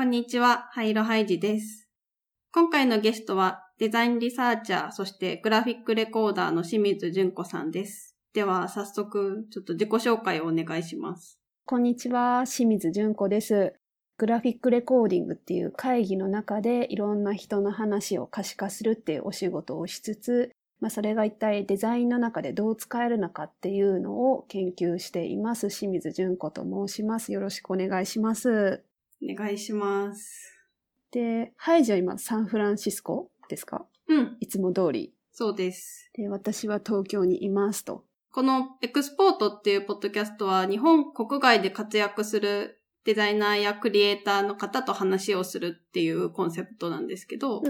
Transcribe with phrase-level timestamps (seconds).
[0.00, 1.86] こんにちは、ハイロハイジです。
[2.54, 8.16] 今回のゲストは、デザインリサーチャー、そしてグラフィックレコーダーの清水純子さんです。
[8.32, 11.38] では、早速、ちょっと自己紹介をお願いします。
[11.66, 13.74] こんにちは、清水純子です。
[14.16, 25.68] グラフィックレコーディングっていう会議の中でいろんな人の話を可視化するっていうお仕事をしつつ、まあ、それが一体デザインの中でどう使えるのかっていうのを研究しています。
[25.68, 27.34] 清水純子と申します。
[27.34, 28.82] よろしくお願いします。
[29.22, 30.58] お願いします。
[31.10, 33.86] で、ハイジは今サンフランシスコですか？
[34.08, 35.12] うん、いつも通り。
[35.32, 36.10] そうです。
[36.14, 38.04] で、私は東京にいますと。
[38.32, 47.62] このエクスポートっていうポッドキャストは、日本国外で活躍するデザイナーやクリエイターの方と話をするっていうコンセプトなんですけど。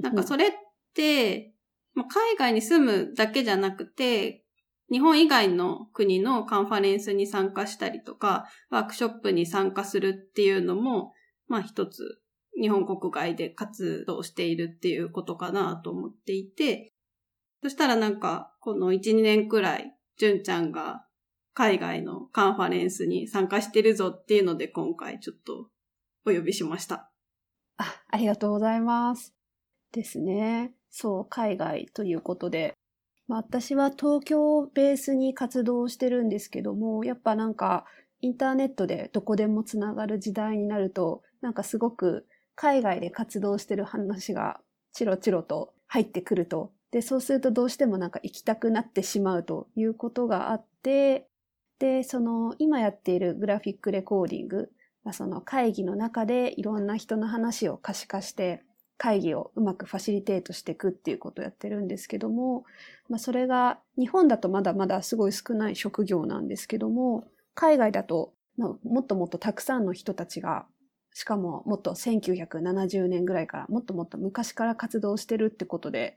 [0.00, 0.50] なんかそれっ
[0.94, 1.52] て、
[1.94, 4.45] まあ、海外に住むだけじゃなくて、
[4.90, 11.12] 日本以外の国のカンファレンスに参加したりとか、ワークショップに参加するっていうのも、
[11.48, 12.20] まあ一つ、
[12.60, 16.92] 日本国外で活動しているっていうことかなと思っていて、
[17.62, 21.06] そしたらなんか、この1、2年くらい、純ちゃんが
[21.56, 25.68] 海外のカンファレンスに参加してるぞっていうので今回ちょっと
[26.26, 27.10] お呼びしました。
[27.78, 29.34] あ、ありがとうございます。
[29.92, 30.74] ですね。
[30.90, 32.74] そう、海外ということで。
[33.28, 37.84] まあ、私は東京をベースに活動してるんですけども、やっぱなんか
[38.20, 44.60] インターネットでどこでもつながる時代になると、なんかすごく海外で活動してる話が
[44.92, 46.72] チロチロと入ってくると。
[46.92, 51.28] で、そうするとどうしてもなんか行きたくなってしまうということがあって、
[51.78, 54.70] で、その今やっているグラフィックレコーディング、
[55.12, 58.62] その会議の中でいろんな人の話を可視化して
[58.98, 62.64] 会議をうまくファシリテートしていくっていうことをやってるんですけども、
[63.08, 70.66] まあ、それが日本だとまだまだすごい少ない職業なんですけども、海外だともっともっとたくさんの人たちが、
[71.12, 76.16] しかももっと1970年ぐらいからもっともっと昔から活動してるってことで、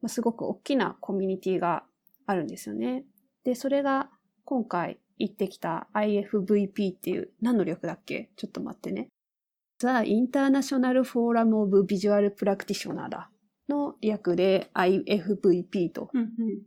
[0.00, 1.84] まあ、すごく大きなコミュニティが
[2.26, 3.04] あるんですよね。
[3.44, 4.10] で、それが
[4.44, 8.30] 今回行ってきた IFVP っていう何の略だっけ？
[8.36, 9.08] ちょっと待ってね。
[9.82, 13.32] The International Forum of Visual Practitioner だ。
[13.68, 16.10] の略で IFVP と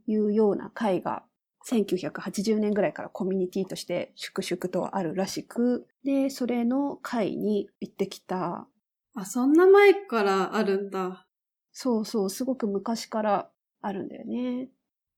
[0.08, 1.24] いうような会が
[1.66, 8.68] 1980年ぐらいからコミュニティとして粛々とあるらしく、で、それの会に行ってきた。
[9.16, 11.26] あ、そんな前からあるんだ。
[11.72, 13.50] そうそう、すごく昔から
[13.82, 14.70] あるんだよね。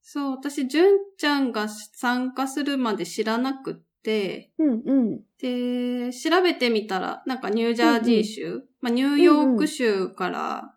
[0.01, 3.75] そう、私、純ちゃんが参加するまで知らなくっ
[4.07, 5.21] て、うんうん。
[5.37, 10.73] で、調べてみたら、なんかニュージャージー州、まあ、ニューヨーク州から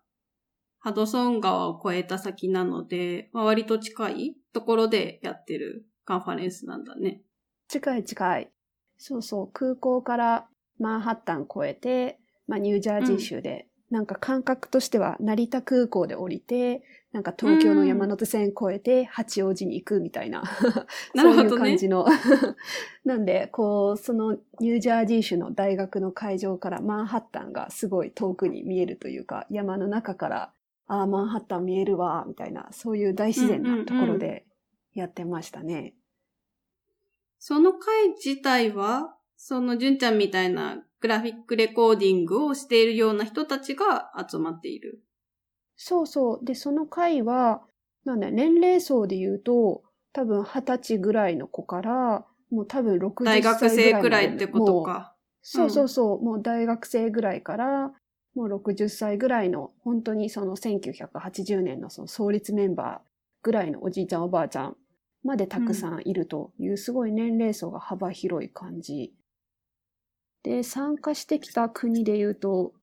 [0.79, 7.21] ハドソン川を越えた先なので、まあ、割と近いところでやってるカンファレンスなんだね。
[7.69, 8.51] 近い近い。
[8.97, 16.81] そうそう、空港からマンハッタン越えて、まあ、ニュージャージー州で、なんか感覚としては成田空港で降りて、
[17.11, 20.43] なんか東京の山手線越えて八王子に行くみたいな、
[21.13, 22.05] なるほどねそういう感じの。
[23.03, 30.53] なんで、こう、そのニュージャージー州の大学の会場からマンハッタンがすごい遠くに見えるというか、山の中から、
[30.87, 34.45] ああ、マンハッタン見えるわ、みたいな、そういう大自然なところで
[34.93, 35.95] やってましたね。
[37.39, 45.03] その会自体は、その純ちゃんみたいなグラフィックレコーディングをしているような人たちが集まっている。
[45.75, 46.45] そうそう。
[46.45, 47.63] で、その回は、
[48.05, 55.15] なんだよ、年齢層で言うと、多分二十歳ぐらいの子から、もう多分60歳大学生くらいってことか。
[55.41, 57.93] そうそうそう、もう大学生ぐらいから、
[58.35, 63.09] もう60歳ぐらいの、本当にその1980年のその創立メンバー
[63.41, 64.77] ぐらいのおじいちゃんおばあちゃん
[65.23, 69.15] までたくさんいるという、すごい年齢層が幅広い感じ。
[70.43, 72.73] で、参加してきた国で言うと、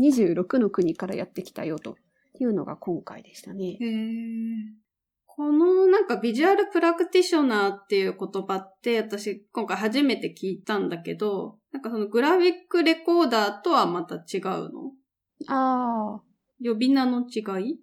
[0.00, 1.96] 26の国からやってきたよと
[2.40, 3.78] いうのが今回でしたね。
[5.26, 14.92] このなんかビジュアルプラクティショナーっていう言葉って私今回初めて聞いたんだけど、なんかそのグラフィックレコーダーとはまた違うの？
[15.48, 16.22] ああ、
[16.62, 17.80] 呼び名の違い？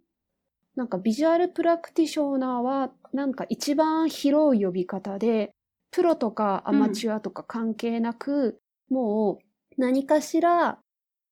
[0.76, 5.52] なんか visual practitioner はなんか一番広い呼び方で、
[5.92, 10.80] プロとかアマチュアとか関係なく、もう何かしら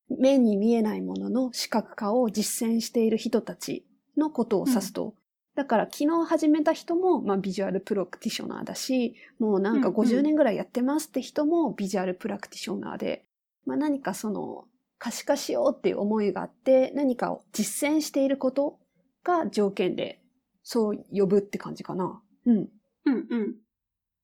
[0.09, 5.15] 目に見えないものの視覚化を実践している人たちのことを指すと。
[5.55, 13.23] だから昨日始めた人も、まあ、 visual practitioner だし、もうなんかうんうん50年ぐらいやってますって人も visual practitioner で、
[13.65, 14.65] まあ、何かその
[14.99, 18.77] 可視化しようっていう思いがあって、何かを実践していること
[19.23, 20.21] が条件で、
[20.63, 22.21] そう呼ぶって感じかな。
[22.45, 22.69] うん。
[23.05, 23.55] うんうん。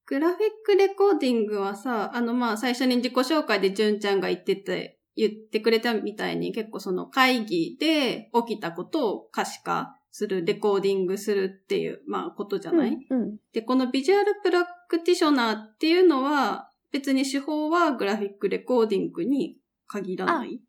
[0.06, 19.58] グラフィックレコーディングはさ、あのまあ最初に自己紹介で純ちゃんが言ってて、言ってくれたみたいに結構その会議で起きたことを可視化する、レコーディングするっていう、まあことじゃない、うんうん、で、この visual practitioner っていうのは、別に手法はグラフィックレコーディングに
[19.88, 20.60] 限らない？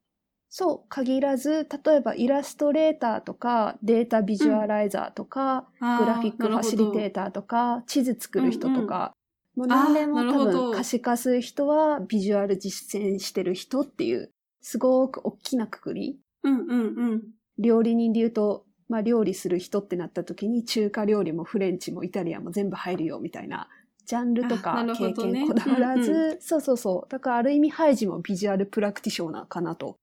[0.48, 9.12] そう、限らず、例えばイラストレーターとか、データビジュアライザーとか、うん、グラフィックファシリテーターとか、地図作る人とか、
[9.56, 14.30] もう何でも多分可視化する人はビジュアル実践してる人っていう、
[14.60, 16.18] すごく大きなくくり。
[16.42, 17.22] うんうんうん。
[17.58, 23.68] 料理人で言うと、まあ料理する人ってなった時に中華料理もフレンチもイタリアンも全部入るよみたいな、
[24.06, 27.10] ジャンルとか経験こだわらず、ねうんうん、そうそうそう。
[27.10, 29.96] だからある意味ハイジもビジュアルプラクティショナーかなと。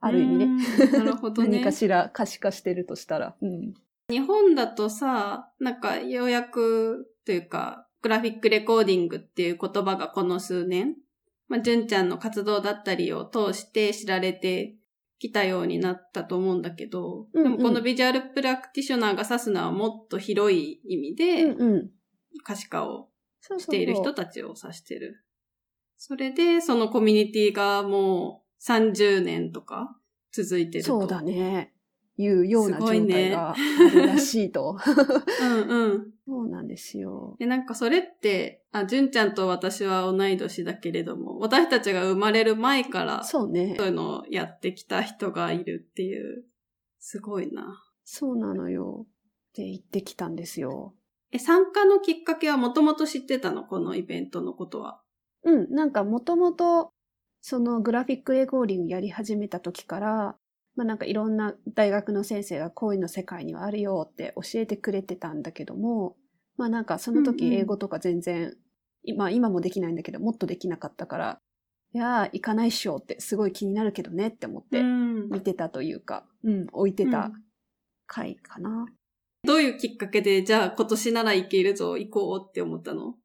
[0.00, 0.46] ある意味ね。
[0.92, 1.48] なるほどね。
[1.58, 3.36] 何かしら可視化してるとしたら。
[3.40, 3.74] うん、
[4.10, 10.94] 日本だとさ、なんかようやくというか、グラフィックレコーディングっていう言葉がこの数年、
[11.48, 14.76] まあ、純ちゃんの活動だったりを通して知られて
[15.18, 21.54] きたようになったと思うんだけど、うんうん、でもこのビジュアルプラクティショナーが指すのはもっと広い意味で、
[22.44, 23.08] 可視化を
[23.58, 25.24] している人たちを指してる。
[25.96, 29.96] それで、そのコミュニティがもう30年とか
[30.30, 31.00] 続いてると。
[31.00, 31.72] そうだね。
[32.16, 33.54] いうような状態があ
[33.92, 34.76] るらしいと。
[35.40, 36.12] うんうん。
[36.30, 37.36] そうなんですよ。
[37.38, 43.74] で、なんかそれって、あ、純ちゃんと私は同い年だけれども、私たちが生まれる前から、そうね。
[43.78, 46.44] そういうのをやってきた人がいるっていう、
[46.98, 47.82] すごいな。
[48.04, 49.06] そうなのよ。
[49.06, 50.94] って言ってきたんですよ。
[51.32, 53.64] え、参加のきっかけはもともと知ってたの？
[53.64, 55.00] このイベントのことは。
[55.44, 56.90] うん、なんかもともと、
[57.40, 60.36] そのグラフィックレコーディングやり始めた時から、
[60.78, 66.16] まあなんかいろんな大学の先生がこういうの世界にはあるよって教えてくれてたんだけども、
[66.56, 68.56] まあなんかその時英語とか全然、うんうん、
[69.02, 71.40] 今、今もできないんだけど、もっとできなかったから、
[71.92, 77.32] いやー、行かないっしょってすごい気になるけどねって思って見てたというか、うん、置いてた
[78.06, 78.86] 回かな、うん。
[79.44, 83.16] どういうきっかけで、じゃあ今年ならいけるぞ、行こうって思ったの？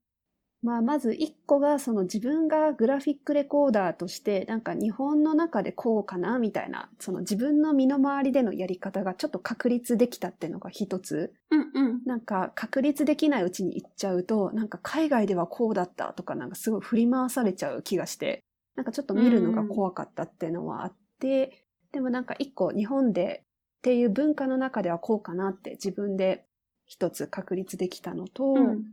[0.63, 11.33] まあ、まず一個が、その自分がグラフィックレコーダーとして、なんか日本の中でこうかな、みたいな、その自分の身の回りでのやり方がちょっと確立できたっていうのが一つ。
[11.51, 12.01] うんうん。
[12.06, 18.39] なんか確立できないうちに行っちゃうと、なんか海外ではこうだったとか、なんかすごい振り回されちゃう気がして、
[18.77, 26.45] なんかちょっと見るのが怖かったっていうのはあって、でもなんか一個日本でっていう文化の中ではこうかなって自分で
[26.86, 28.83] 一つ確立できたのと、うん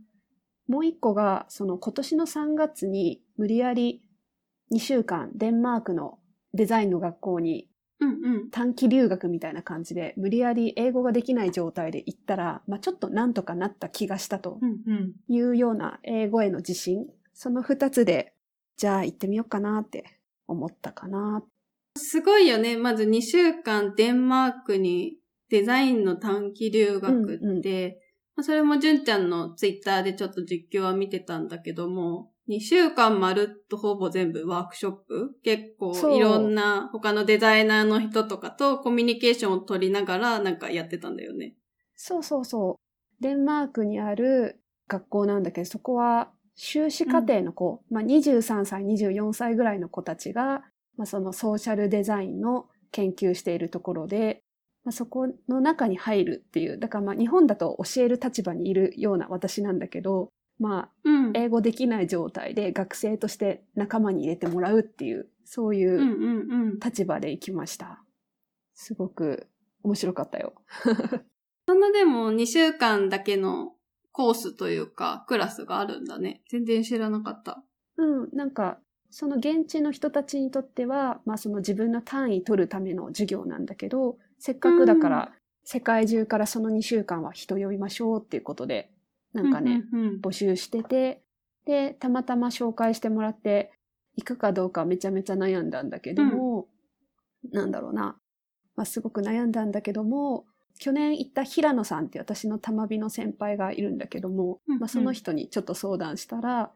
[0.71, 4.01] もう一個が、その今年の3月に無理やり
[4.73, 6.17] 2週間デンマークの
[6.53, 7.67] デザインの学校に
[8.51, 14.61] 短期留学みたいな感じで、無理やり英語ができない状態で行ったら、まあ、ちょっとなんとかなった気がしたと
[15.27, 18.33] いうような英語への自信、その二つで、
[18.77, 20.05] じゃあ行ってみようかなって
[20.47, 21.43] 思ったかな。
[21.97, 22.77] すごいよね。
[22.77, 25.17] まず2週間デンマークに
[25.49, 35.31] デザインの短期留学って、それも純ちゃんのツイッターでちょっと実況は見てたんだけども、2週間まるっとほぼ全部ワークショップ？
[35.43, 41.55] 結構いろんな他のデザイナーの人とかとコミュニケーションを取りながらなんかやってたんだよね。
[41.95, 43.23] そうそうそう。
[43.23, 50.63] デンマークにある学校なんだけど、そこは修士課程の子、うん、まあ23歳、24歳ぐらいの子たちが、
[50.97, 54.41] まあそのソーシャルデザインの研究しているところで、
[54.83, 68.03] まあ、そこの中に入るっていう、だからまあ日本だと教える立場にいるような私なんだけど、まあ、英語できない状態で学生として仲間に入れてもらうっていう、そういう立場で行きました。
[68.75, 69.47] すごく
[69.83, 70.53] 面白かったよ。
[71.67, 73.75] そんなでも2週間だけの
[74.11, 76.41] コースというか、クラスがあるんだね。
[76.49, 77.63] 全然知らなかった。
[77.97, 85.31] うん、なんか、その現地の人たちにとっては、まあその自分の単位取るための授業なんだけど、せっかくだから、
[85.63, 88.89] 世界中からその2週間は人呼びましょうっていうことで、
[89.33, 89.83] なんかね、
[90.23, 91.21] 募集してて、
[91.65, 93.71] で、たまたま紹介してもらって、
[94.15, 96.67] 行くかどうかめちゃめちゃ悩んだんだけども、
[97.45, 98.17] うん、なんだろうな。
[98.75, 100.45] まあ、すごく悩んだんだけども、
[100.79, 106.71] 去年行った平野さんって私の玉美の先輩がいるんだけども、うんうん、まあ、その人にちょっと相談したら、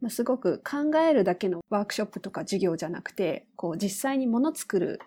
[0.00, 5.00] まあ、すごく考えるだけのワークショップとか授業じゃなくて、こう実際に物作る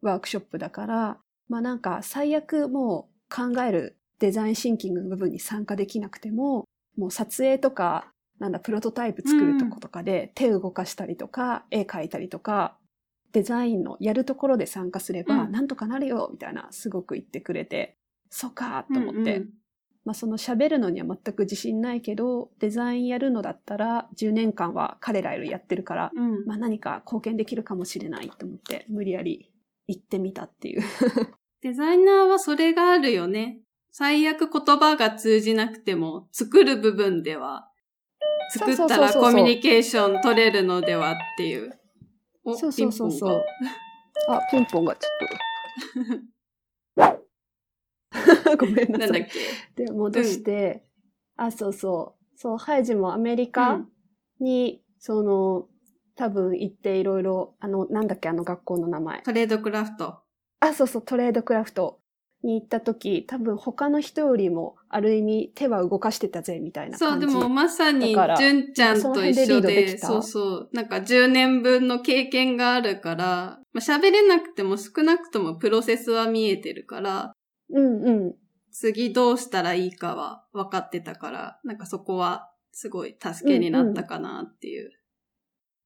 [0.00, 1.18] ワークショップだから、
[1.50, 6.64] まあなんか最悪もう考えるデザインシンキングの部分に参加できなくても、
[6.96, 8.06] もう撮影とか、
[8.38, 12.76] なんだ、プロトタイプ作るとことかで手を動かしたりとか、絵描いたりとか、
[13.32, 17.96] デザインのやるところで参加すれば、なんとかなるよ、みたいな、すごく言ってくれて、
[18.30, 19.44] そうか、と思って。
[20.04, 26.46] まあその喋るのには全く自信ないけど、デザインやるのだったら10年間は彼らよりやってるから、うん。
[26.46, 29.52] まあ何か貢献できるかもしれないと思って、無理やり
[29.86, 30.82] 行ってみたっていう。
[31.62, 33.58] デザイナーはそれがあるよね。
[33.90, 37.68] 最悪言葉が通じなくても、作る部分では、
[38.52, 41.78] 作ったらコミュニケーション取れるのではっていう。
[42.44, 43.44] おそうそうそうそう。
[44.28, 45.08] あ、ピンポンがちょ
[47.06, 47.12] っ
[48.46, 48.56] と。
[48.56, 49.10] ごめんなさい。
[49.10, 49.28] なんだっ
[49.76, 49.84] け？
[49.84, 50.84] で、戻して、
[51.36, 52.38] あ、そうそう。
[52.38, 53.88] そう、ハイジもアメリうカん
[54.40, 55.68] に、その、
[56.16, 59.22] 多分行っていろいろ、あの、なんだっけ、あの学校の名前。
[59.22, 60.22] トレードクラフト。
[60.60, 62.00] あ、そうそう、トレードクラフト
[62.42, 67.18] に行った時、多分他の人よりも、ある意味手は動かしてたぜ、みたいなそう。
[67.18, 77.32] でもまさに、純ちゃんと一緒でそうそう、なんか10年分の経験があるから、まあ、喋れなくても少なくともプロセスは見えてるから、
[77.70, 78.34] うんうん。
[78.72, 84.92] 次どうしたらいいかは分かってたから、なんかそこはすごい助けになったかなっていう。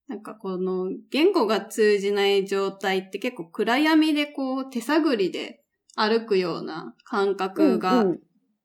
[0.09, 5.61] なんかこの言語が通じない状態って結構暗闇でこう手探りで
[5.97, 8.19] 歩くような感覚がうんうん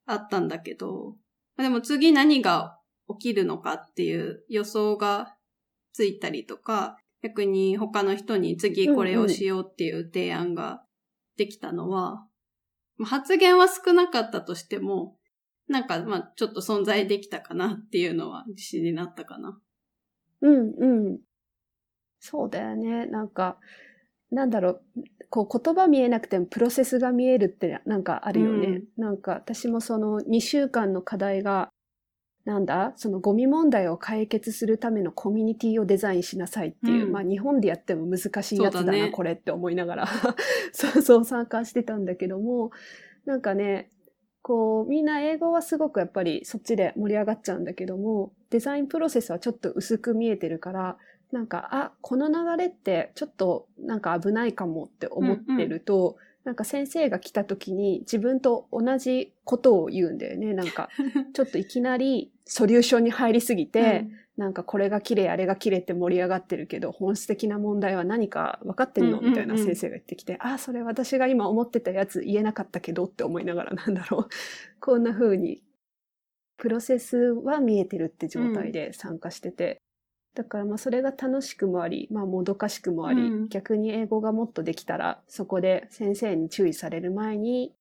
[0.10, 1.16] あったんだけど、
[1.56, 2.80] まあでも次何が
[3.20, 5.36] 起きるのかっていう予想が
[5.94, 10.82] ついたりとか、逆に他の人に次これをしようっていう提案が
[11.38, 12.26] できたのは、
[12.98, 15.16] まあ発言は少なかったとしても、
[15.68, 19.60] なんかまあちょっと存在できたかなっていうのは自信になったかな。
[20.42, 21.20] うんうん。
[22.20, 23.06] そうだよね。
[23.06, 23.58] なんか、
[24.32, 24.82] なんだろう、
[25.30, 28.84] こう言葉見えなくてもプロセスが見えるってなんかあるよね。
[28.98, 31.70] なんか私もその2週間の課題が、
[32.46, 32.94] なんだ？
[32.96, 37.12] そのゴミ問題を解決するためのコミュニティをデザインしなさいっていう、うん。
[37.12, 39.10] まあ日本でやっても難しいやつだな、ね。
[39.10, 40.08] これって思いながら、
[40.74, 42.72] そうそう参加してたんだけども、
[43.26, 43.90] なんかね、
[44.42, 50.98] こうみんな英語はすごくやっぱりそっちで盛り上がっちゃうんだけども、デザインプロセスはちょっと薄く見えてるから、
[51.32, 60.54] なんか、あ、この流れってちょっとなんか危ないかもって思ってると、なんか先生が来た時に自分と同じことを言うんだよね。
[60.54, 60.90] なんか、
[61.34, 64.08] ちょっといきなりソリューションに入りすぎて、
[64.38, 74.28] なんかこれが綺麗、あれが綺麗って盛り上がってるけど、本質的な問題は何か分かってんのうんうんうんみたいな先生が言ってきて、あ、それ私が今思ってたやつ言えなかったけどって思いながらなんだろう。
[74.80, 75.62] こんな風に、
[76.58, 79.82] プロセスは見えてるって状態で参加してて、
[80.36, 87.74] だからまあそれが楽しくもあり、まあもどかしくもあり、うん逆に英語がもっとできたら、そこで先生に注意される前に、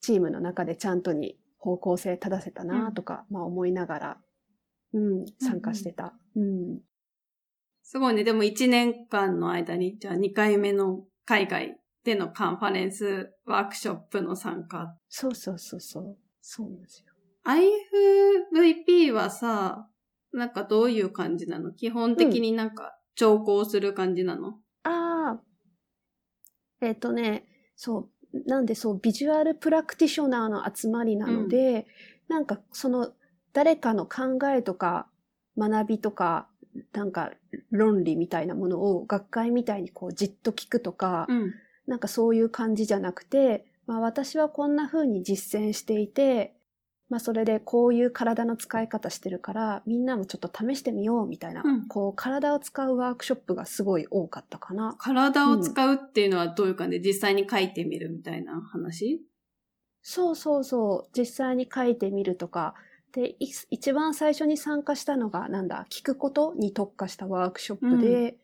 [0.00, 4.16] チームの中でちゃんとに方向性正せたなとか、まあ思いながら、
[4.92, 6.14] うん、参加してた。
[6.36, 6.80] うん。
[7.82, 8.24] すごいね。
[8.24, 14.96] でも1年間の間に、じゃあ2回目の海外でのカンファレンスワークショップの参加。
[15.08, 16.18] そうそうそうそう。
[16.40, 17.12] そうなんですよ。
[17.44, 19.88] IFVP はさ、
[20.32, 21.72] なんかどういう感じなの？
[21.72, 25.40] 基本的になんか聴講する感じなの、ああ。
[26.80, 27.46] えっ、とね、
[27.76, 28.48] そう。
[28.48, 31.86] なんでそう、ビジュアルプラクティショナーの集まりなので、
[32.28, 33.12] なんかその
[33.52, 35.06] 誰かの考えとか
[35.58, 36.48] 学びとか、
[36.92, 37.32] なんか
[37.70, 41.54] 論理みたいなものを学会みたいにこうじっと聞くとか、うん。
[41.86, 46.54] なんかそういう感じじゃなくて、まあ私はこんな風に実践していて、
[47.12, 51.86] まあそれでこういう体の使い方してるから、みんなもちょっと試してみようみたいな、うん。
[51.86, 54.96] こう体を使うワークショップがすごい多かったかな。
[54.98, 57.00] 体を使うっていうのはどういう感じ？
[57.00, 59.22] で実際に書いてみるみたいな話？
[60.00, 62.74] そうそうそう、実際に書いてみるとか、
[63.12, 68.38] で、い一番最初に参加したのが、なんだ、聞くことに特化したワークショップで、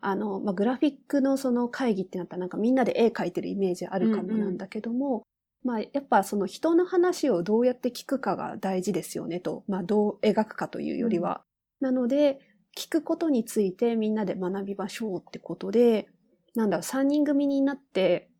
[0.00, 5.22] あの、まあ、グラフィックのその会議ってなったらなんかみんなで絵描いてるイメージあるかもなんだけども、
[5.68, 11.42] まあ、やっぱその人の話をどうやって聞くかが大事ですよねと、まあ、どう描くかというよりは。
[11.82, 12.40] なので、
[12.74, 16.08] 聞くことについてみんなで学びましょうってことで、
[16.54, 18.30] なんだろう、3人組になって、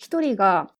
[0.00, 0.72] 1人が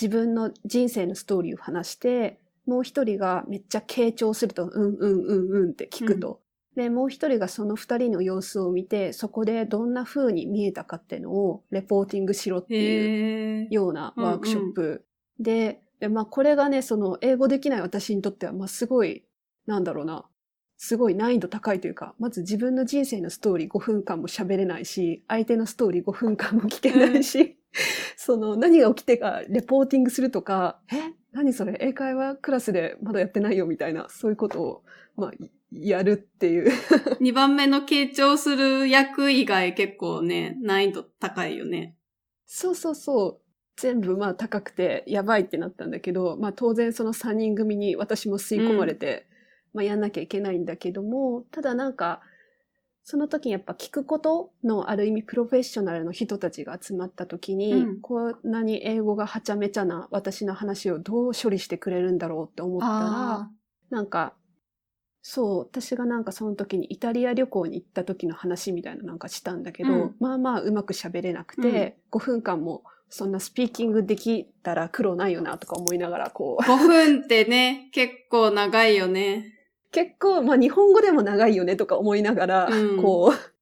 [0.00, 6.40] 自分の人生のストーリーを話して、もう一人がめっちゃ傾聴すると、うんうんうんうんって聞くと。
[6.76, 13.68] で、もう一人がその二人の様子を見て、そこでどんな風に見えたかっていうのをレポーティングしろっていう。
[13.70, 15.04] ようなワークショップ。
[15.40, 19.24] で、でまあこれがね、その英語できない私にとっては、まあすごい、
[19.66, 20.26] なんだろうな、
[20.76, 27.56] すごい難易度高いというか、まず自分の人生のストーリー5分間も喋れないし、相手のストーリー5分間も聞けないし、
[28.16, 31.14] その何が起きてかレポーティングするとか、え？
[31.32, 31.76] 何それ？
[31.80, 34.82] 英会話クラスでまだやってないよみたいな、そういうことを、
[35.16, 35.32] まあ、
[35.72, 36.70] やるっていう。
[37.20, 41.96] 2番目の傾聴する役以外結構ね、難易度高いよね。
[42.44, 43.40] そうそうそう。
[43.76, 49.26] 全部まあ高くてやばいってなったんだけど、まあ当然その3人組に私も吸い込まれて、
[49.74, 52.22] まあやんなきゃいけないんだけども、ただなんか、
[53.08, 63.50] その時にやっぱ聞くことのある意味プロフェッショナルの人たちが集まった時に、うんこんなに英語がはちゃめちゃな私の話をどう処理してくれるんだろうって思ったら、あ
[63.90, 64.34] なんか、
[65.28, 70.14] そう、私がなんかその時にイタリア旅行に行った時の話みたいななんかしたんだけど、うん。
[70.20, 79.52] まあまあうまく喋れなくて、5分間もそんなスピーキングできたら苦労ないよなとか思いながらこう、5分ってね、結構長いよね。
[79.90, 83.02] 結構、まあ日本語でも長いよねとか思いながら、うん。
[83.02, 83.52] こう、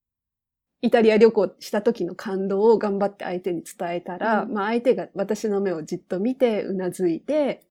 [0.83, 4.52] イタリア旅行した時の感動を頑張って相手に伝えたら、うん。
[4.52, 7.62] まあ相手が私の目をじっと見てうなずいて、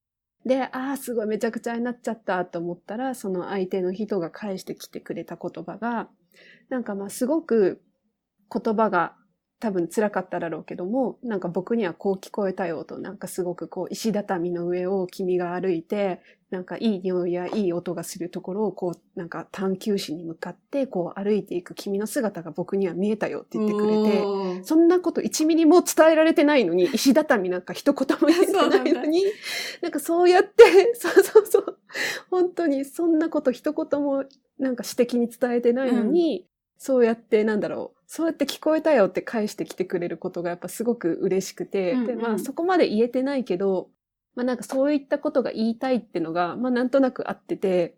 [0.46, 6.10] で、ああ、すごいめちゃくちゃになっちゃったと思ったら、その相手の人が返してきてくれた言葉が、
[6.70, 7.82] なんかまあすごく
[8.52, 9.16] 言葉が
[9.64, 29.24] 多分辛かっただろうけども、なんか僕にはこう聞こえたよと、なんかすごくこう石畳の上を君が歩いて、なんかいい匂いやいい音がするところをこう、なんか探求心に向かってこう歩いていく君の姿が僕には見えたよって言ってくれて、そんなこと1ミリも伝えられてないのに、石畳なんか一言も言えてないのに、
[29.82, 31.78] なんかそうやって、 そうそうそう、
[32.30, 34.26] 本当にそんなこと一言も
[34.60, 36.50] なんか指摘に伝えてないのに、
[36.84, 43.90] そうやってなんだろう、そうやって聞こえたよって返してきてくれることがやっぱすごく嬉しくて、うんうんで、まあそこまで言えてないけど、
[44.36, 47.96] まあなんかそういったことが言いたいってのが、まあなんとなくあってて、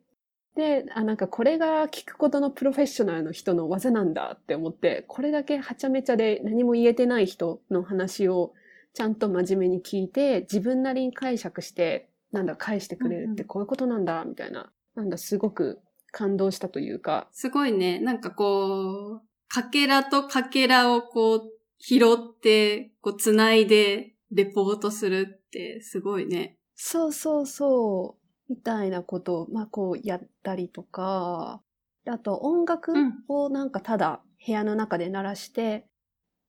[0.56, 8.54] で、あ、なんかこれが聞くことのプロフェッショナルの人の技なんだって思って、これだけはちゃめちゃで何も言えてない人の話を
[8.94, 14.72] ちゃんと真面目に聞いて、自分なりに解釈して、なんだ、返してくれるってこういうことなんだ、みたいな。
[14.94, 15.80] なんだ、すごく
[16.16, 18.00] 感動したというか、すごいね。
[18.00, 21.42] なんかこう、かけらとかけらをこう、
[21.78, 26.58] 拾って、こう、つないで、レポートするって、すごいね。
[26.74, 28.18] そうそうそ
[28.50, 31.62] う、みたいなことを、まあこうやったりとか、
[32.06, 35.86] であと音楽うんをなんかただ部屋の中で鳴らして、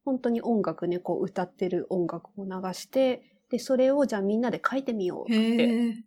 [0.05, 6.05] 本当に音楽ね、こう歌ってる音楽を流して、で、それをじゃあみんなで書いてみようって。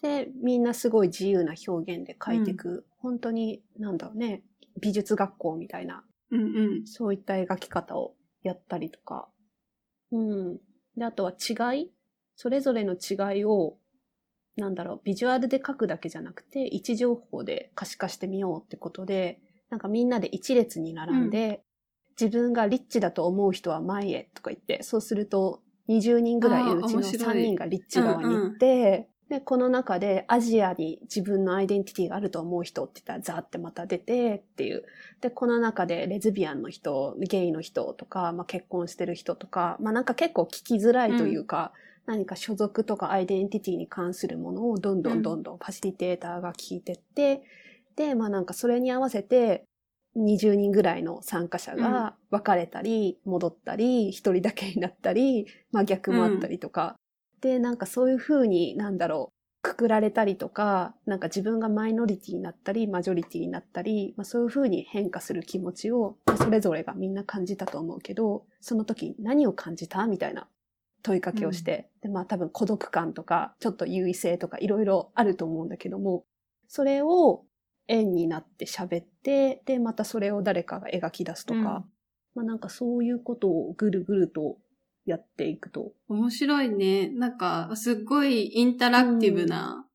[0.00, 4.42] で、みんなすごい自由な表現で書いていく、本当に、なんだろうね、
[4.80, 6.44] 美術学校みたいな、うんう
[6.82, 6.86] ん。
[6.86, 9.28] そういった描き方をやったりとか。
[10.12, 10.58] うん。
[10.96, 11.92] で、あとは違い。
[12.36, 13.76] それぞれの違いを、
[14.56, 21.62] なんだろう、ビジュアルで書くだけじゃなくて、位置情報で可視化してみようってことで、なんかみんなで一列に並んで、
[22.20, 27.38] 自分がリッチだと思う人は前へとか言って、そうすると20人ぐらいうちのあー面白い。
[27.38, 34.84] 3人がリッチ側に行って、で、この中でアジアに自分のアイデンティティがあると思う人って言ったらザーってまた出てっていう。
[35.22, 41.72] で、この中でレズビアンの人、ゲイの人とか、まあ、結婚してる人とか、まあ、なんか結構聞きづらいというか、
[42.04, 47.42] 何か所属とかアイデンティティに関するものをどんどんどんどんファシリテーターが聞いてって、
[47.96, 49.64] で、まあなんかそれに合わせて
[50.18, 56.96] 20人ぐらいの参加者が別れたり、戻ったり、一人だけになったり、まあ逆もあったりとか。
[57.42, 70.48] で、なんかそういう風になんだろう、くくられたりとか、なんか自分がマイノリティになったり、マジョリティになったり、まあそういう風に変化する気持ちを、まあそれぞれがみんな感じたと思うけど、その時何を感じたみたいな
[71.02, 76.24] 問いかけをして、で、まあ多分孤独感とか、ちょっと優位性とかいろいろあると思うんだけども、
[76.68, 77.44] それを
[77.88, 81.64] 円になって喋って、で、またそれを誰かが描き出すとか、うん。
[81.64, 81.84] ま
[82.36, 84.58] あなんかそういうことをぐるぐると
[85.04, 85.92] やっていくと。
[86.08, 87.08] 面白いね。
[87.08, 89.86] なんか、すっごいインタラクティブな、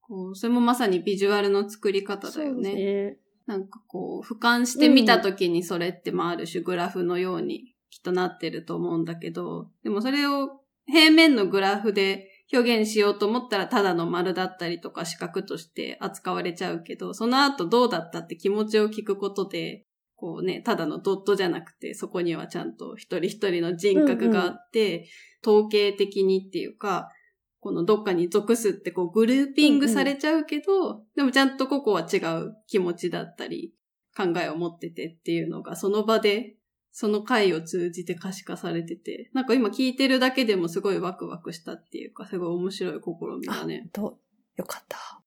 [0.00, 2.74] こう、それもまさにビジュアルの作り方だよそうね。
[2.74, 3.18] ね。
[3.46, 19.84] なんかこう、俯瞰して見たときにそれってまあある種グラフのようにきっとなってると思うんだけど、でもそれを平面のグラフで表現しようと思ったらただの丸だったりとか四角として扱われちゃうけど、その後どうだったって気持ちを聞くことで、
[20.16, 25.08] こうね、ただのドットじゃなくて、そこにはちゃんと一人一人の人格があって、
[25.46, 27.10] 統計的にっていうか、
[27.60, 33.74] このどっかに属すってこうグルーピングされちゃうけど、でもちゃんとここは違う気持ちだったり、
[34.16, 36.56] 考えを持っててっていうのが、その場で、
[36.92, 43.88] その回を通じて可視化されてて、なんか今聞いてるだけでもすごいワクワクしたっていうか、すごい面白い試みだね。
[43.92, 44.20] と、
[44.56, 45.20] よかった。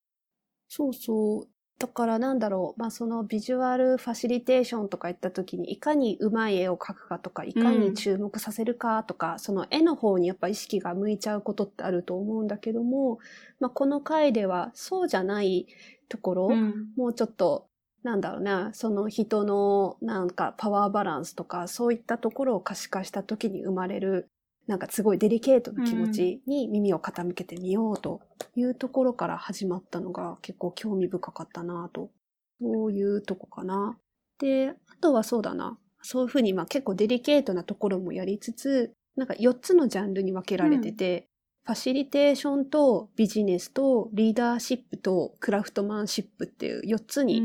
[0.69, 1.56] そうそう。
[1.79, 2.79] だからなんだろう。
[2.79, 13.19] まあそのビジュアルファシリテーションとか言った時に、いかにうまい絵を描くかとか、いかに注目させるかとか、その絵の方にやっぱ意識が向いちゃうことってあると思うんだけども、
[13.59, 15.67] まあこの回ではそうじゃない
[16.09, 16.87] ところ、うん。
[16.95, 17.67] もうちょっと、
[18.01, 24.29] なんだろうな、その人のなんかパワーバランスとか、そういったところを可視化した時に生まれる、
[24.67, 28.21] なんかすごいデリケートな気持ちに耳を傾けてみようと
[28.55, 32.11] いうところから始まったのが結構興味深かったなと。
[32.59, 33.97] そういうとこかな。
[34.39, 35.77] で、あとはそうだな。
[36.01, 41.27] そういうふうにまあ結構デリケートなところもやりつつ、なんか4つのジャンルに分けられてて、
[41.65, 47.41] ファシリテーションとビジネスとリーダーシップとクラフトマンシップっていう4つに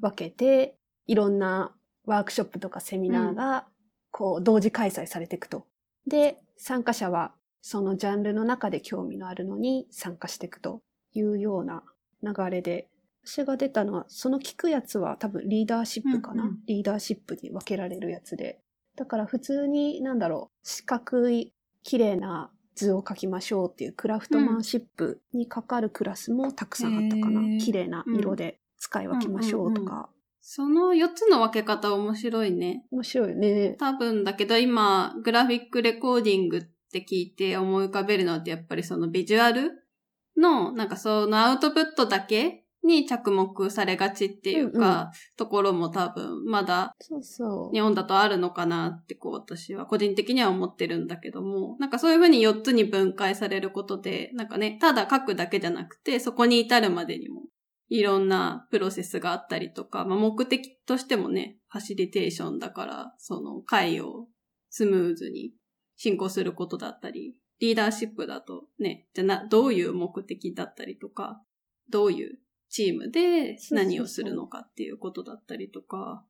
[0.00, 3.66] 分けて、いろんなワークショップとかセミナーが
[4.10, 5.66] こう同時開催されていくと。
[6.06, 10.82] で、参加者はそのジャンルの中で興味のあるのに参加していくと
[11.14, 11.82] いうような
[12.22, 12.88] 流れで、
[13.24, 18.60] 私が出たのは、その聞くやつは多分リーダーシップかな、うんうん、リーダーシップに分けられるやつで。
[18.94, 27.40] だから普通に、なんだろう、四角い綺麗な図を描きましょうっていうクラフトマンシップにかかるクラスもたくさんあったかな。
[27.40, 30.08] うん、綺麗な色で使い分けましょうとか。
[30.48, 32.84] その4つの分け方面白いね。
[32.92, 33.74] 面白いね。
[33.80, 39.72] 多分だけど今、グラフィックレコーディングって聞いて思い浮かべるのってやっぱりそのビジュアル
[40.36, 47.74] の、なんかそのアウトプットだけに着目されがちっていうか、うんうん、ところも多分まだ、そうそう。
[47.74, 57.42] 日本だとあるのかなってこう私は個人的には思ってるんだけども、なんかそういうふうに4つに分解されることで、なんかね、ただ書くだけじゃなくて、そこに至るまでにも
[57.88, 64.26] いろんなプロセスがあったりとか、まあ、目的としてもね、ファシリテーションだから、その会を
[64.70, 65.52] スムーズに
[65.96, 71.42] 進行することだったり、リーダーシップだとね、じゃな、どういう目的だったりとか、
[71.88, 76.24] どういうチームで何をするのかっていうことだったりとか、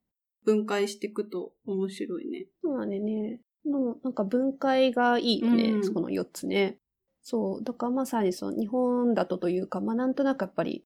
[0.45, 2.47] 分解していくと面白いね。
[2.63, 3.41] そうだね。
[3.65, 6.79] のなんか分解がいいよね、うん、この4つね。
[7.23, 7.65] そう。
[7.65, 10.85] だからまさにその日本だとというか、まあなんとなくやっぱり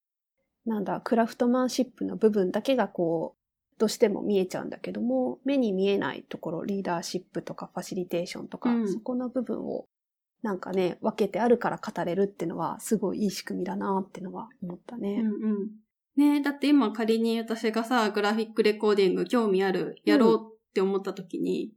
[0.66, 9.86] なんだ、クラフトマンシップの部分だけがこう、どうしても見えちゃうんだけども、目に見えないところ、リーダーシップとかファシリテーションとか、うん、そこの部分を
[10.42, 15.22] なんかね、分けてあるから語れるっていうのは、すごいいい仕組みだなってのは思ったね。
[15.22, 15.70] うんうん。
[16.16, 21.72] ねだって今仮に私がさ、グラフィックレコーディング興味ある、やろうって思った時に、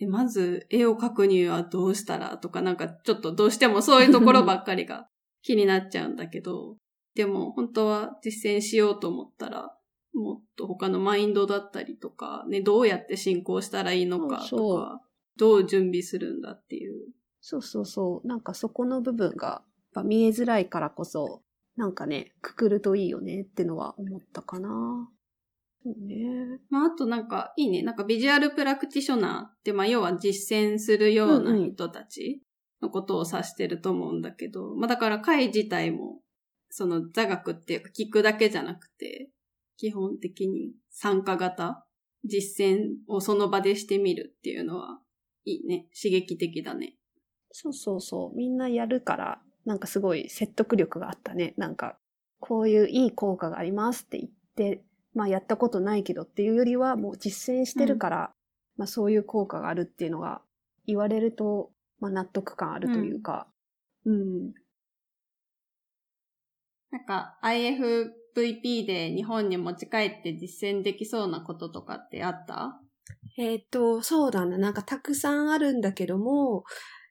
[0.00, 5.08] うん、え、まず絵を描くにはどうしたらとかなんかちょっとどうしてもそういうところばっかりが
[5.42, 6.76] 気になっちゃうんだけど、
[7.16, 9.74] でも本当は実践しようと思ったら、
[10.12, 15.00] もっと他のマインドだったりとか、ね、どうやって進行したらいいのかとか、
[15.38, 17.08] どう準備するんだっていう。
[17.40, 18.28] そうそうそう。
[18.28, 19.62] なんかそこの部分が
[20.04, 21.42] 見えづらいからこそ、
[21.76, 25.08] なんかね、くくるといいよねってのは思ったかな。
[25.82, 26.60] そうね。
[26.68, 27.82] まあ、あとなんか、いいね。
[27.82, 32.42] なんかビジュアルプラクティショナーって、まあ、要は実践するような人たち
[32.82, 36.20] のことを指してると思うんだけど、うんうん、まあ、だから会自体も
[36.70, 39.30] その座学っていうか聞くだけじゃなくて、
[39.76, 41.86] 基本的に参加型、
[42.24, 45.00] 実践をその場でしてみるっていうのは、
[45.44, 45.86] いいね。
[45.94, 46.94] 刺激的だね。
[47.52, 48.36] そうそうそう。
[48.36, 51.54] みんなやるから、なんかすごい説得力があったね。
[51.56, 51.98] なんか、
[52.40, 58.24] こういういい効果がありますって言って、まあやったことないけどっていうよりはもう実践してるから、うん、
[58.78, 60.42] まあそういう効果があるっていうのが
[60.86, 63.46] 言われると、まあ納得感あるというか、
[64.04, 64.16] うん、う
[64.48, 64.54] ん、
[66.96, 72.80] なんか IFVP で日本に持ち帰って実践できそうなこととかってあった？
[73.36, 74.56] えっ、と、そうだな。
[74.56, 76.64] なんかたくさんあるんだけども、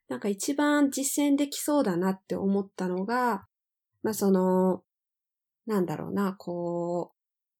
[0.09, 3.45] なんか一番実践できそうだなって思ったのが、
[4.01, 4.81] まあその、
[5.67, 7.15] なんだろうな、こう、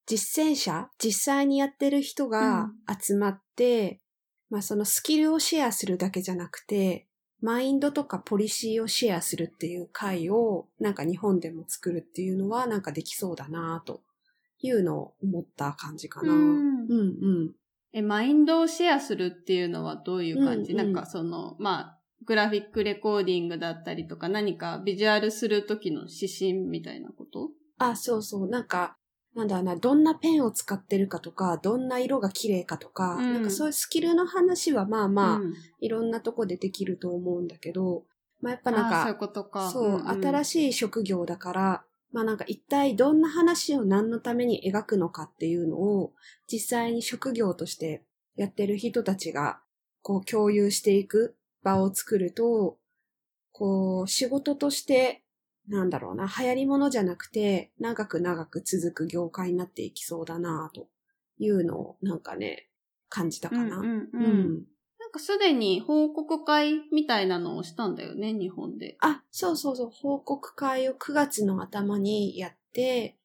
[0.07, 4.01] 実践者、実際にやってる人が集まって、
[4.49, 7.07] うん、まあそのスキルをシェアするだけじゃなくて、
[7.45, 14.01] マインドとかポリシーをシェアするっていう会をなんか日本でも作るっていうのはなんかできそうだなと
[14.61, 16.33] いうのを思った感じかな。
[16.33, 16.95] うんうんう
[17.45, 17.51] ん
[17.93, 27.51] え、マインドをシェアするっていうのはどういう感じ、うんうん、なんかその、まあ、グラフィックレコーディングだったりとか何かビジュアルするときの指針みたいなこと？
[27.77, 28.49] あ、そうそう。
[28.49, 28.97] なんか、
[29.35, 38.05] なんだろうな、どんなペンを使ってるかとか、どんな色が綺麗かとか、うん、なんかそういうスキルの話はまあまあ、うん、いろんなとこでできると思うんだけど、
[38.41, 39.69] まあやっぱなんか、そういうことか。
[39.69, 46.13] そう、うんうん、新しい職業だから、まあなんか一体どんな話を何のために描くのかっていうのを、
[46.47, 48.05] 実際に職業として
[48.37, 49.59] やってる人たちが、
[50.01, 52.77] こう共有していく場を作ると、
[53.51, 55.23] こう、仕事として
[55.67, 60.87] なんだろうな、流行り物じゃなくて、長く長く続く業界になっていきそうだな、と
[61.39, 62.69] いうのを、なんかね、
[63.09, 63.77] 感じたかな。
[63.77, 64.65] うん、うん、うん。
[64.99, 68.97] なんかすでに報告会みたいなのをしたんだよね、日本で。
[68.99, 73.17] あ、そうそうそう、報告会を9月の頭にやって、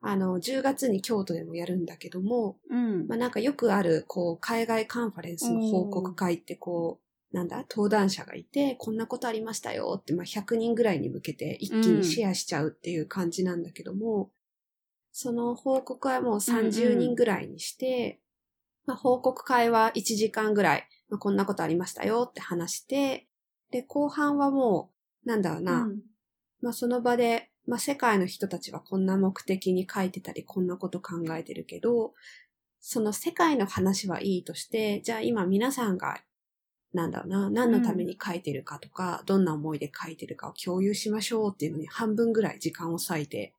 [0.00, 3.08] あの、10月に京都でもやるんだけども、うん。
[3.08, 7.05] まあなんかよくある、こう、海外カンファレンスの報告会ってこう、
[7.36, 14.30] なんだ、登壇者がいて、こんなことありましたよって、まあ、100人ぐらいに向けて一気にシェアしちゃうっていう感じなんだけども、うん、
[15.12, 18.16] その報告はもう30人ぐらいにして、うんうん、
[18.86, 23.28] まあ、報告会は1時間ぐらい、まあ、こんなことありましたよって話して、
[23.70, 24.90] で、後半はも
[25.26, 26.00] う、なんだろうな、うん、
[26.62, 32.14] まあ、その場で、まあ、世界の人たちはこんな目的に書いてたり、こんなこと考えてるけど、
[32.80, 36.22] その世界の話はいいとして、じゃあ今皆さんが
[36.96, 43.54] なんだろうな、何のために書いてるかとか、うん、どんな思いで書いてるかを共有しましょうっていうのに半分ぐらい時間を割いて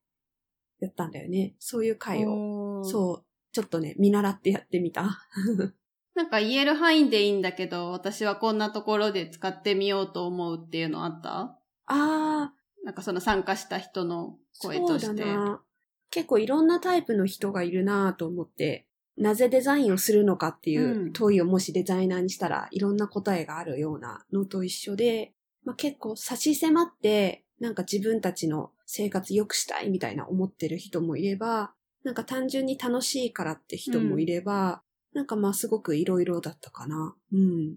[0.80, 1.56] やったんだよね。
[1.60, 5.28] そういう会を、そう、ちょっとね、見習ってやってみた。
[6.16, 11.30] なんか言える範囲でいいんだけど、私はこんなところで使ってみようと思うっていうのあった？
[11.40, 12.54] ああ。
[12.84, 15.08] なんかその参加した人の声として。
[15.08, 15.62] そうだな。
[16.10, 18.87] 結構いろんなタイプの人がいるなと思って、
[19.18, 25.34] なぜデザインをするのかっていう問いをもしデザイナーにしたらいろんな答えがあるようなのと一緒で、
[25.66, 37.16] まあ、結構差し迫ってなんか自分たちの生活良くしたいみたいな思ってる人もいれば、なんか単純に楽しいからって人もいれば、うん、なんかまあすごくいろいろだったかな。
[37.34, 37.76] うん。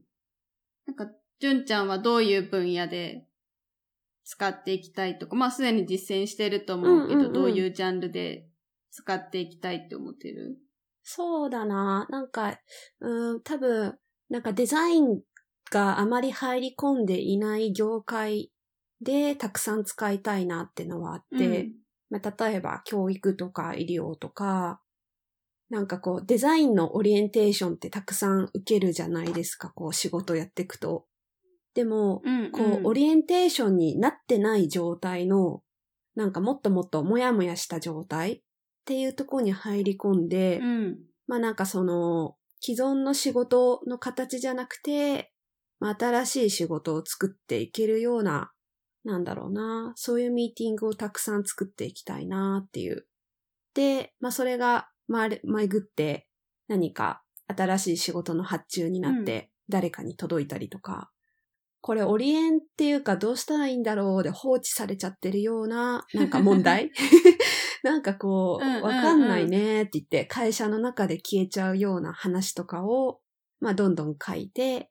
[0.87, 3.25] なんか、純ちゃんはどういう分野で
[4.25, 8.47] 使っていきたいとか、まあすでに実践してると思うけど、うんうんうん、どういうジャンルで
[8.91, 10.59] 使っていきたいって思ってる？
[11.13, 12.07] そうだな。
[12.09, 12.61] なんか、
[13.01, 15.21] うん、多分、なんかデザイン
[15.73, 18.53] があまり入り込んでいない業界
[19.01, 21.73] でたくさん使いたいなってのはあって、うん、
[22.11, 24.81] まあ、例えば教育とか医療とか、
[25.69, 31.07] なんかこうデザインのオリエンテーションってたくさん受けるじゃないですか、こう仕事やっていくと。
[31.75, 35.65] でも、うんうん、こうオリエンテーションになってない状態の、
[36.15, 38.45] なんかもっともっともやもやした状態
[38.91, 40.99] っていうところに入り込んで、うん、
[41.29, 45.33] まあなんかその、既存の仕事の形じゃなくて、
[45.79, 48.51] まあ、新しい仕事を作っていけるような、
[49.05, 53.07] なんだろうな、そういうミーティングをたくさん作っていきたいなっていう。
[53.75, 55.39] で、まあそれが巡
[55.81, 56.27] って
[56.67, 61.13] 何か新しい仕事の発注になって誰かに届いたりとか、
[61.81, 66.91] これオリエンっていうかどうしたらいいんだろうで放置されちゃってるようななんか問題
[67.85, 73.21] なんかこう、わかんないねって言って会社の中で消えちゃうような話とかを、
[73.61, 74.91] まあどんどん書いて、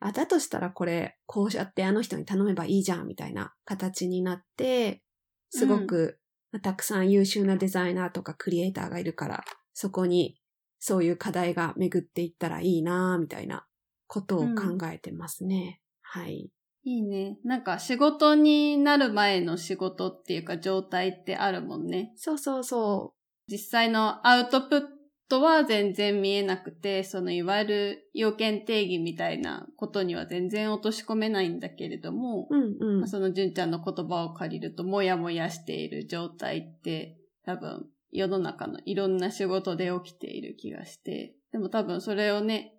[0.00, 5.02] あ、だとしたらこれ、こうやってあの人に頼めばいいじゃんみたいな形になって、
[5.50, 6.18] すごく、
[6.52, 10.40] うん、たくさん優秀なデザイナーとかクリエイターがいるから、そこに
[10.78, 13.66] そういう課題が巡っていったらいいなみたいな
[14.06, 15.80] ことを考えてますね。
[16.00, 16.50] はい。
[16.82, 17.38] いいね。
[17.44, 22.12] なんか仕事になる前の仕事っていうか状態ってあるもんね。
[22.16, 23.52] そうそうそう。
[23.52, 24.82] 実際のアウトプッ
[25.28, 42.74] トは全然見えなくて、そのいわゆる要件定義みたいなことには全然落とし込めないんだけれども、うんうん、その純ちゃんの言葉を借りると、もやもやしている状態って多分世の中のいろんな仕事で起きている気がして、でも多分それをね、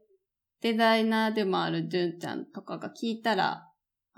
[0.61, 3.67] デザイナーでもある純ちゃんとかが聞いたら、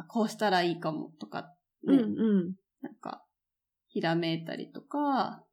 [0.08, 1.53] こうしたらいいかもとか、
[1.86, 2.06] ね、うんう
[2.49, 2.56] ん。
[2.82, 3.23] なんか、
[3.88, 5.43] ひらめいたりとか、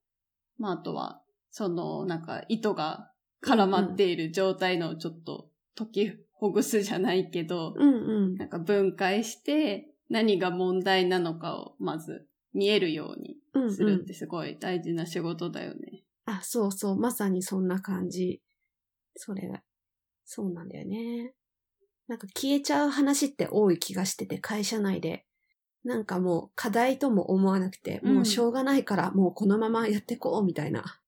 [0.59, 3.11] まああとは、その、なんか糸が
[3.44, 7.94] 絡まっている状態のちょっと解きほぐすじゃないけど、うんう
[8.33, 13.37] ん、なんか分解して何が問題なのかをまず見えるように
[13.70, 16.03] するってすごい大事な仕事だよね。
[16.26, 16.96] うんうん、あ、そうそう。
[16.96, 18.42] まさにそんな感じ。
[19.16, 19.62] それが
[20.24, 21.35] そうなんだよね。
[22.11, 25.27] なんか消えちゃう話って多い気がしてて、会社内で。
[25.85, 31.01] なんかもう課題とも思わなくて、もうしょうがないからもうこのままやってこうみたいな。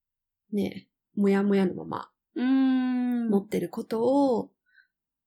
[0.52, 0.86] ね
[1.16, 2.10] もやもやのまま。
[2.36, 3.28] うん。
[3.30, 4.00] 持ってること
[4.36, 4.52] を、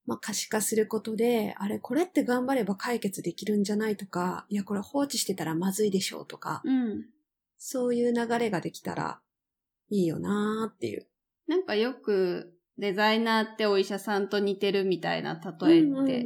[0.05, 7.03] まあ可視化することで、あれこれって頑張れば解決できるんじゃないとか、いやこれ放置してたらまずいでしょうとか、うん、
[7.57, 9.19] そういう流れができたら
[9.89, 11.05] いいよなーっていう。
[11.47, 16.23] なんかよくデザイナーってお医者さんと似てるみたいな例えって、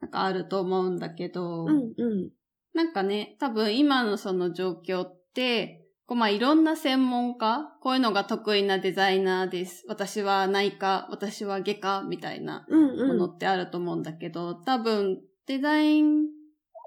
[0.00, 2.30] なんかあると思うんだけど、うんうん、
[2.74, 9.84] なんかね、多分今のその状況って、こうまあいろんな専門家、こういうのが得意なデザイナーです。
[9.88, 16.26] 私は内科、私は外科みたいなものってあると思うんだけど、うんうん、多分デザイン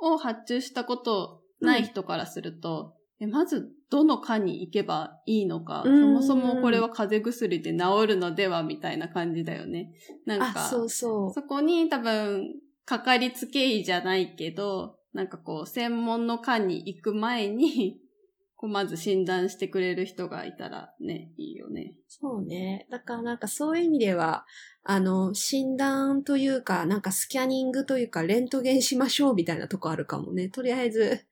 [0.01, 9.93] を発注したことない人からすると、うん、まずどの科に行けばいいのか、そもそもこれは風邪薬で治るのではみたいな感じだよね。
[10.25, 11.33] なんか、そうそう。
[11.33, 18.01] そこに多分、かかりつけ医じゃないけど、なんかこう、専門の科に行く前に、
[18.57, 21.95] こうまず診断してくれる人がいたらね、いいよね。
[22.07, 22.87] そうね。
[22.89, 24.45] だからなんかそういう意味では、
[24.83, 30.47] あの、診断というか、なんかスキャニングというか、レントゲンしましょうみたいなとこあるかもね。
[30.47, 31.25] とりあえず、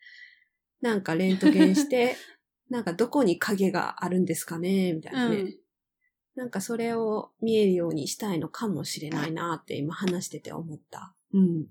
[0.83, 2.17] なんかレントゲンして、
[2.69, 5.35] なんかどこに影があるんですかねみたいなね。
[5.37, 5.55] うん
[6.35, 11.13] なんかそれを見えるようにしたいのかもしれないなって今話してて思った。
[11.31, 11.67] うん。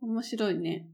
[0.00, 0.88] 面白いね。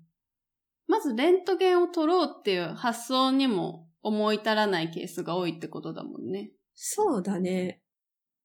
[0.88, 6.50] まずレントゲンを取ろうっていう発想にも思い至らないケースが多いってことだもんね。
[6.74, 7.80] そうだね。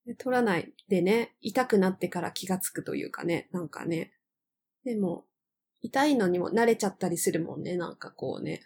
[0.05, 4.13] で取らないでね、痛くなってから気がつくというかね、なんかね。
[4.83, 5.25] でも、
[5.81, 8.61] 痛いのにも慣れちゃったりするもんね、なんかこうね。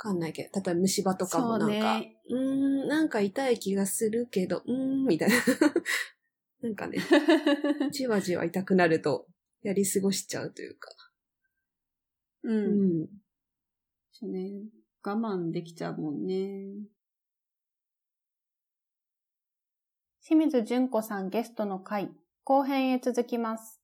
[0.00, 5.34] わかんないけど、例えば虫歯とかもなんか、そうねん、なんか痛い気がするけど、うーん、みたいな。
[6.62, 6.98] なんかね、
[7.92, 9.26] じわじわ痛くなると、
[9.62, 10.90] やり過ごしちゃうというか。
[12.44, 12.50] う。
[12.50, 13.08] うんん。
[14.10, 14.62] そうね。
[15.02, 16.72] 我慢できちゃうもんね。
[20.22, 22.10] 清水純子さんゲストの回、
[22.44, 23.79] 後編へ続きます。